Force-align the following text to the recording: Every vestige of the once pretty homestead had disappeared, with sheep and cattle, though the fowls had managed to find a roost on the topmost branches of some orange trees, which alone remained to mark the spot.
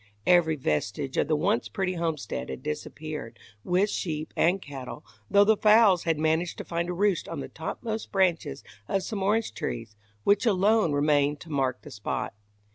Every 0.25 0.55
vestige 0.55 1.15
of 1.17 1.27
the 1.27 1.35
once 1.35 1.69
pretty 1.69 1.93
homestead 1.93 2.49
had 2.49 2.63
disappeared, 2.63 3.37
with 3.63 3.91
sheep 3.91 4.33
and 4.35 4.59
cattle, 4.59 5.05
though 5.29 5.43
the 5.43 5.55
fowls 5.55 6.05
had 6.05 6.17
managed 6.17 6.57
to 6.57 6.63
find 6.63 6.89
a 6.89 6.93
roost 6.93 7.29
on 7.29 7.39
the 7.39 7.47
topmost 7.47 8.11
branches 8.11 8.63
of 8.87 9.03
some 9.03 9.21
orange 9.21 9.53
trees, 9.53 9.95
which 10.23 10.47
alone 10.47 10.91
remained 10.91 11.39
to 11.41 11.51
mark 11.51 11.83
the 11.83 11.91
spot. 11.91 12.33